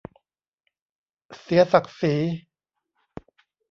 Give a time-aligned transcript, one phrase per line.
[1.39, 2.15] เสียศักดิ์ศรี